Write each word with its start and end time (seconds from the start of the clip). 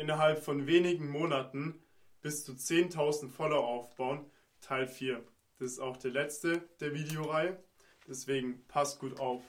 innerhalb 0.00 0.42
von 0.42 0.66
wenigen 0.66 1.10
Monaten 1.10 1.78
bis 2.22 2.44
zu 2.44 2.52
10.000 2.52 3.28
Follower 3.28 3.66
aufbauen, 3.66 4.24
Teil 4.62 4.88
4. 4.88 5.22
Das 5.58 5.72
ist 5.72 5.78
auch 5.78 5.98
der 5.98 6.10
letzte 6.10 6.62
der 6.80 6.94
Videoreihe, 6.94 7.62
deswegen 8.08 8.66
passt 8.66 8.98
gut 8.98 9.20
auf. 9.20 9.44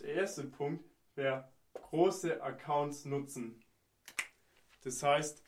Der 0.00 0.14
erste 0.14 0.44
Punkt 0.44 0.82
wäre 1.14 1.52
große 1.74 2.42
Accounts 2.42 3.04
nutzen. 3.04 3.62
Das 4.82 5.02
heißt, 5.02 5.42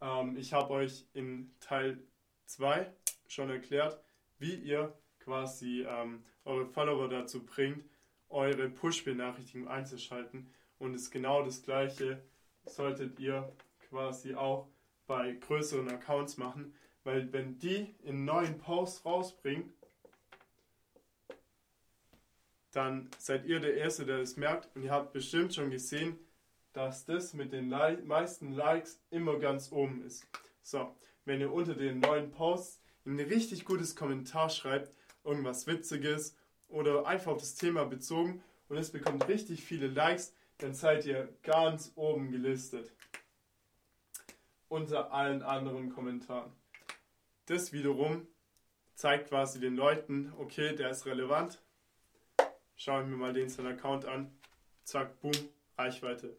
ähm, 0.00 0.36
ich 0.36 0.52
habe 0.52 0.72
euch 0.72 1.06
in 1.12 1.52
Teil 1.58 1.98
2 2.46 2.92
schon 3.26 3.50
erklärt, 3.50 4.00
wie 4.38 4.54
ihr 4.54 4.96
quasi 5.18 5.82
ähm, 5.88 6.24
eure 6.44 6.66
Follower 6.66 7.08
dazu 7.08 7.44
bringt, 7.44 7.84
eure 8.28 8.70
Push-Benachrichtigung 8.70 9.66
einzuschalten. 9.66 10.54
Und 10.78 10.94
es 10.94 11.02
ist 11.02 11.10
genau 11.10 11.42
das 11.42 11.62
gleiche 11.62 12.22
solltet 12.66 13.18
ihr 13.18 13.52
quasi 13.88 14.34
auch 14.34 14.68
bei 15.06 15.32
größeren 15.32 15.88
Accounts 15.88 16.36
machen, 16.36 16.74
weil 17.04 17.32
wenn 17.32 17.58
die 17.58 17.94
in 18.04 18.24
neuen 18.24 18.58
Posts 18.58 19.04
rausbringen, 19.04 19.72
dann 22.72 23.10
seid 23.18 23.46
ihr 23.46 23.58
der 23.60 23.74
Erste, 23.74 24.04
der 24.04 24.18
es 24.18 24.36
merkt 24.36 24.74
und 24.76 24.84
ihr 24.84 24.92
habt 24.92 25.12
bestimmt 25.12 25.54
schon 25.54 25.70
gesehen, 25.70 26.18
dass 26.72 27.04
das 27.04 27.34
mit 27.34 27.52
den 27.52 27.68
meisten 27.68 28.52
Likes 28.52 29.00
immer 29.10 29.38
ganz 29.38 29.72
oben 29.72 30.04
ist. 30.04 30.26
So, 30.62 30.94
wenn 31.24 31.40
ihr 31.40 31.52
unter 31.52 31.74
den 31.74 31.98
neuen 31.98 32.30
Posts 32.30 32.80
ein 33.06 33.18
richtig 33.18 33.64
gutes 33.64 33.96
Kommentar 33.96 34.50
schreibt, 34.50 34.92
irgendwas 35.24 35.66
Witziges 35.66 36.36
oder 36.68 37.06
einfach 37.06 37.32
auf 37.32 37.38
das 37.38 37.56
Thema 37.56 37.84
bezogen 37.84 38.42
und 38.68 38.76
es 38.76 38.90
bekommt 38.90 39.26
richtig 39.26 39.64
viele 39.64 39.88
Likes, 39.88 40.32
dann 40.60 40.74
seid 40.74 41.06
ihr 41.06 41.28
ganz 41.42 41.92
oben 41.96 42.30
gelistet. 42.30 42.92
Unter 44.68 45.12
allen 45.12 45.42
anderen 45.42 45.90
Kommentaren. 45.90 46.52
Das 47.46 47.72
wiederum 47.72 48.28
zeigt 48.94 49.28
quasi 49.30 49.58
den 49.58 49.74
Leuten, 49.74 50.32
okay, 50.38 50.76
der 50.76 50.90
ist 50.90 51.06
relevant. 51.06 51.60
Schauen 52.76 53.10
wir 53.10 53.16
mal 53.16 53.32
den 53.32 53.48
seinen 53.48 53.78
Account 53.78 54.04
an. 54.04 54.30
Zack, 54.84 55.20
boom, 55.20 55.32
Reichweite. 55.76 56.36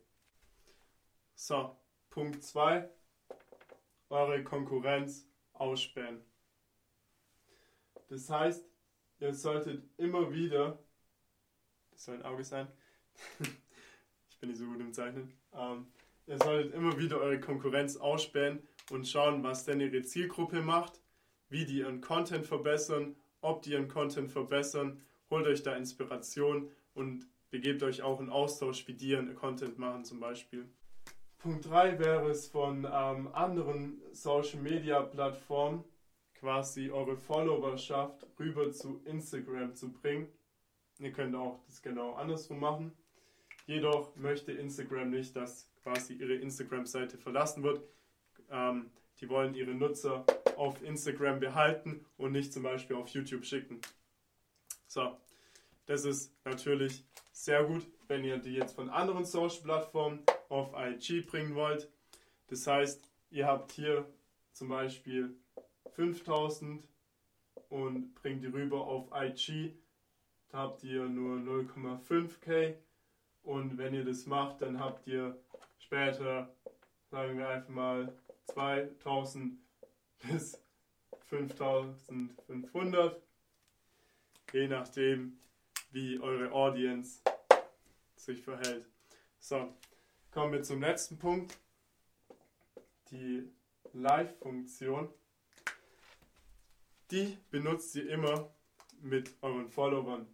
So, 1.34 1.76
Punkt 2.10 2.44
2. 2.44 2.90
Eure 4.10 4.44
Konkurrenz 4.44 5.28
ausspähen. 5.54 6.22
Das 8.10 8.30
heißt, 8.30 8.66
ihr 9.20 9.34
solltet 9.34 9.84
immer 9.98 10.32
wieder, 10.32 10.78
das 11.92 12.06
soll 12.06 12.16
ein 12.16 12.24
Auge 12.24 12.44
sein, 12.44 12.68
ich 13.40 13.48
bin 14.42 14.50
nicht 14.50 14.60
so 14.60 14.66
gut 14.66 14.82
im 14.82 14.92
Zeichnen, 14.92 15.32
ähm, 15.54 15.86
ihr 16.28 16.38
solltet 16.38 16.74
immer 16.74 16.98
wieder 16.98 17.20
eure 17.20 17.40
Konkurrenz 17.40 17.96
ausspähen 17.96 18.60
und 18.90 19.08
schauen, 19.08 19.44
was 19.44 19.66
denn 19.66 19.80
ihre 19.80 20.02
Zielgruppe 20.02 20.62
macht, 20.62 21.00
wie 21.50 21.64
die 21.64 21.78
ihren 21.78 22.02
Content 22.02 22.46
verbessern, 22.46 23.16
ob 23.42 23.62
die 23.62 23.72
ihren 23.72 23.88
Content 23.88 24.32
verbessern, 24.32 25.02
holt 25.30 25.48
euch 25.48 25.64
da 25.64 25.76
Inspiration 25.76 26.70
und 26.94 27.28
begebt 27.52 27.84
euch 27.84 28.02
auch 28.02 28.20
in 28.20 28.30
Austausch, 28.30 28.88
wie 28.88 28.94
die 28.94 29.10
ihren 29.10 29.34
Content 29.36 29.78
machen 29.78 30.04
zum 30.04 30.20
Beispiel. 30.20 30.68
Punkt 31.38 31.70
3 31.70 32.00
wäre 32.00 32.30
es 32.30 32.48
von 32.48 32.86
ähm, 32.92 33.30
anderen 33.34 34.02
Social 34.12 34.60
Media 34.62 35.02
Plattformen 35.02 35.84
quasi 36.36 36.90
eure 36.90 37.16
Followerschaft 37.16 38.26
rüber 38.40 38.72
zu 38.72 39.02
Instagram 39.06 39.76
zu 39.76 39.92
bringen. 39.92 40.28
Ihr 41.00 41.12
könnt 41.12 41.36
auch 41.36 41.60
das 41.68 41.82
genau 41.82 42.14
andersrum 42.14 42.60
machen. 42.60 42.92
Jedoch 43.66 44.16
möchte 44.16 44.52
Instagram 44.52 45.10
nicht, 45.10 45.36
dass 45.36 45.70
quasi 45.84 46.14
ihre 46.14 46.36
Instagram-Seite 46.36 47.18
verlassen 47.18 47.64
wird. 47.64 47.82
Ähm, 48.50 48.92
die 49.20 49.30
wollen 49.30 49.54
ihre 49.54 49.74
Nutzer 49.74 50.26
auf 50.56 50.82
Instagram 50.84 51.40
behalten 51.40 52.06
und 52.18 52.32
nicht 52.32 52.54
zum 52.54 52.64
Beispiel 52.64 52.96
auf 52.96 53.08
YouTube 53.10 53.46
schicken. 53.46 53.80
So, 54.88 55.18
das 55.86 56.06
ist 56.06 56.34
natürlich 56.44 57.06
sehr 57.32 57.64
gut, 57.64 57.88
wenn 58.08 58.24
ihr 58.24 58.38
die 58.38 58.54
jetzt 58.54 58.76
von 58.76 58.90
anderen 58.90 59.26
Social-Plattformen 59.26 60.24
auf 60.50 60.74
IG 60.76 61.22
bringen 61.22 61.56
wollt. 61.56 61.90
Das 62.48 62.68
heißt, 62.68 63.02
ihr 63.30 63.48
habt 63.48 63.72
hier 63.72 64.06
zum 64.52 64.70
Beispiel 64.70 65.36
5000 65.94 66.84
und 67.70 68.14
bringt 68.16 68.44
die 68.44 68.48
rüber 68.48 68.82
auf 68.82 69.10
IG. 69.14 69.74
Da 70.50 70.60
habt 70.60 70.84
ihr 70.84 71.06
nur 71.06 71.38
0,5k 71.38 72.76
und 73.44 73.78
wenn 73.78 73.94
ihr 73.94 74.06
das 74.06 74.26
macht, 74.26 74.62
dann 74.62 74.80
habt 74.80 75.08
ihr 75.08 75.38
später, 75.80 76.54
sagen 77.10 77.38
wir 77.38 77.50
einfach 77.50 77.70
mal 77.70 78.14
2000 78.46 79.60
bis 80.24 80.62
5500, 81.26 83.22
je 84.54 84.68
nachdem, 84.68 85.40
wie 85.92 86.20
eure 86.20 86.52
Audience 86.52 87.22
sich 88.16 88.42
verhält. 88.42 88.88
So, 89.40 89.74
kommen 90.32 90.54
wir 90.54 90.64
zum 90.64 90.82
letzten 90.82 91.18
Punkt, 91.18 91.58
die 93.12 93.50
Live-Funktion 93.94 95.10
die 97.12 97.38
benutzt 97.50 97.94
ihr 97.96 98.10
immer 98.10 98.50
mit 99.02 99.36
euren 99.42 99.70
Followern. 99.70 100.28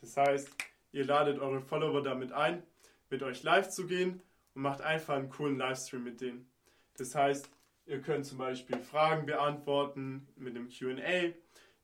Das 0.00 0.16
heißt, 0.16 0.48
ihr 0.92 1.04
ladet 1.04 1.38
eure 1.38 1.60
Follower 1.60 2.02
damit 2.02 2.32
ein, 2.32 2.62
mit 3.10 3.22
euch 3.22 3.42
live 3.42 3.68
zu 3.68 3.86
gehen 3.86 4.22
und 4.54 4.62
macht 4.62 4.80
einfach 4.80 5.14
einen 5.14 5.28
coolen 5.28 5.56
Livestream 5.56 6.04
mit 6.04 6.20
denen. 6.20 6.50
Das 6.96 7.14
heißt, 7.14 7.48
ihr 7.86 8.00
könnt 8.00 8.26
zum 8.26 8.38
Beispiel 8.38 8.78
Fragen 8.78 9.26
beantworten 9.26 10.26
mit 10.36 10.56
einem 10.56 10.68
QA. 10.68 11.32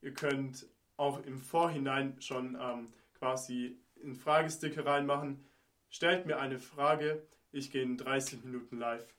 Ihr 0.00 0.14
könnt 0.14 0.66
auch 0.96 1.24
im 1.24 1.38
Vorhinein 1.38 2.20
schon 2.20 2.56
ähm, 2.60 2.92
quasi 3.18 3.76
einen 4.02 4.16
Fragesticker 4.16 4.86
reinmachen. 4.86 5.44
Stellt 5.90 6.26
mir 6.26 6.38
eine 6.38 6.58
Frage, 6.58 7.22
ich 7.52 7.70
gehe 7.70 7.82
in 7.82 7.96
30 7.96 8.44
Minuten 8.44 8.78
live. 8.78 9.14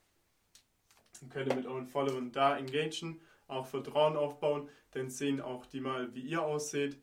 Dann 1.20 1.30
könnt 1.30 1.50
ihr 1.50 1.56
mit 1.56 1.68
euren 1.68 1.88
Followern 1.88 2.32
da 2.32 2.58
engagen 2.58 3.22
auch 3.48 3.68
Vertrauen 3.68 4.16
aufbauen, 4.16 4.70
dann 4.92 5.10
sehen 5.10 5.42
auch 5.42 5.66
die 5.66 5.82
mal, 5.82 6.14
wie 6.14 6.22
ihr 6.22 6.44
aussieht 6.44 6.98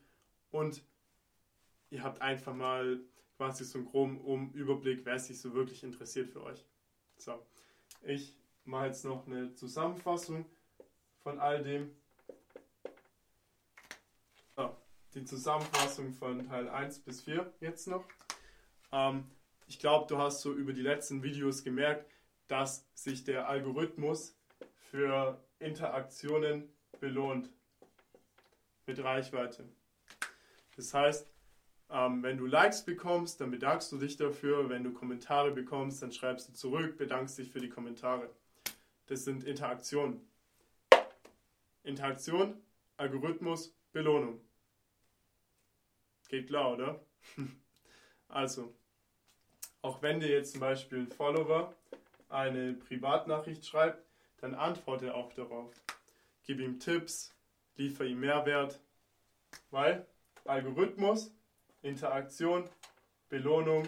und 0.51 0.83
ihr 1.91 2.03
habt 2.03 2.23
einfach 2.23 2.55
mal 2.55 3.01
quasi 3.37 3.65
so 3.65 3.79
einen 3.79 3.87
groben 3.87 4.53
Überblick, 4.53 5.05
wer 5.05 5.19
sich 5.19 5.41
so 5.41 5.55
wirklich 5.55 5.83
interessiert 5.83 6.29
für 6.29 6.43
euch. 6.43 6.65
So, 7.17 7.45
ich 8.03 8.37
mache 8.65 8.87
jetzt 8.87 9.05
noch 9.05 9.27
eine 9.27 9.55
Zusammenfassung 9.55 10.47
von 11.23 11.39
all 11.39 11.63
dem. 11.63 11.91
So, 14.57 14.77
die 15.15 15.25
Zusammenfassung 15.25 16.13
von 16.13 16.47
Teil 16.47 16.69
1 16.69 17.01
bis 17.01 17.23
4 17.23 17.53
jetzt 17.61 17.89
noch. 17.89 18.05
Ähm, 18.93 19.25
ich 19.67 19.79
glaube, 19.79 20.07
du 20.09 20.19
hast 20.19 20.43
so 20.43 20.53
über 20.53 20.73
die 20.73 20.83
letzten 20.83 21.23
Videos 21.23 21.65
gemerkt, 21.65 22.11
dass 22.49 22.87
sich 22.95 23.25
der 23.25 23.49
Algorithmus 23.49 24.37
für 24.91 25.43
Interaktionen 25.61 26.69
belohnt 26.99 27.49
mit 28.87 29.03
Reichweite. 29.03 29.69
Das 30.77 30.93
heißt, 30.93 31.31
ähm, 31.91 32.23
wenn 32.23 32.39
du 32.39 32.47
Likes 32.47 32.85
bekommst, 32.85 33.41
dann 33.41 33.51
bedankst 33.51 33.91
du 33.93 33.99
dich 33.99 34.17
dafür. 34.17 34.69
Wenn 34.69 34.85
du 34.85 34.93
Kommentare 34.93 35.51
bekommst, 35.51 36.03
dann 36.03 36.13
schreibst 36.13 36.49
du 36.49 36.53
zurück, 36.53 36.97
bedankst 36.97 37.39
dich 37.39 37.51
für 37.51 37.61
die 37.61 37.69
Kommentare. 37.69 38.31
Das 39.07 39.25
sind 39.25 39.45
Interaktionen. 39.45 40.21
Interaktion, 41.83 42.55
Algorithmus, 42.97 43.75
Belohnung. 43.93 44.41
Geht 46.29 46.47
klar, 46.47 46.75
oder? 46.75 47.01
also, 48.29 48.73
auch 49.83 50.01
wenn 50.03 50.21
dir 50.21 50.29
jetzt 50.29 50.53
zum 50.53 50.61
Beispiel 50.61 50.99
ein 50.99 51.09
Follower 51.09 51.75
eine 52.29 52.75
Privatnachricht 52.75 53.67
schreibt, 53.67 54.05
dann 54.37 54.55
antworte 54.55 55.15
auch 55.15 55.33
darauf. 55.33 55.73
Gib 56.45 56.61
ihm 56.61 56.79
Tipps, 56.79 57.35
liefer 57.77 58.05
ihm 58.05 58.21
Mehrwert, 58.21 58.81
weil 59.71 60.07
Algorithmus, 60.45 61.35
Interaktion, 61.83 62.69
Belohnung, 63.29 63.87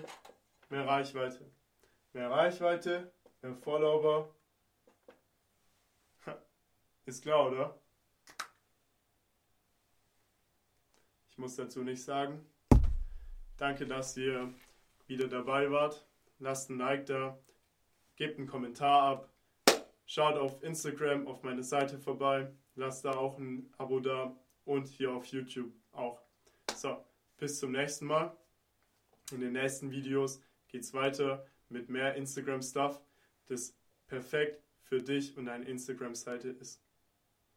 mehr 0.71 0.87
Reichweite. 0.87 1.51
Mehr 2.13 2.31
Reichweite, 2.31 3.13
mehr 3.43 3.55
Follower. 3.55 4.35
Ist 7.05 7.23
klar, 7.23 7.51
oder? 7.51 7.79
Ich 11.31 11.39
muss 11.39 11.57
dazu 11.57 11.83
nicht 11.83 12.03
sagen. 12.03 12.45
Danke, 13.57 13.87
dass 13.87 14.17
ihr 14.17 14.53
wieder 15.07 15.29
dabei 15.29 15.71
wart. 15.71 16.07
Lasst 16.39 16.71
ein 16.71 16.79
Like 16.79 17.07
da, 17.07 17.39
gebt 18.17 18.39
einen 18.39 18.47
Kommentar 18.47 19.03
ab 19.03 19.33
Schaut 20.15 20.37
auf 20.37 20.63
Instagram 20.63 21.27
auf 21.27 21.43
meine 21.43 21.63
Seite 21.63 21.99
vorbei, 21.99 22.53
lasst 22.75 23.05
da 23.05 23.13
auch 23.13 23.39
ein 23.39 23.73
Abo 23.79 23.99
da 23.99 24.37
und 24.67 24.87
hier 24.89 25.11
auf 25.11 25.25
YouTube 25.25 25.73
auch. 25.93 26.21
So, 26.75 27.03
bis 27.43 27.59
zum 27.59 27.73
nächsten 27.73 28.07
Mal. 28.07 28.37
In 29.33 29.41
den 29.41 29.55
nächsten 29.55 29.91
Videos 29.91 30.41
geht 30.69 30.83
es 30.83 30.95
weiter 30.95 31.45
mit 31.71 31.89
mehr 31.89 32.15
Instagram-Stuff. 32.15 33.01
das 33.47 33.75
perfekt 34.07 34.63
für 34.83 35.03
dich 35.03 35.37
und 35.37 35.47
deine 35.47 35.65
Instagram-Seite 35.65 36.51
ist. 36.51 36.81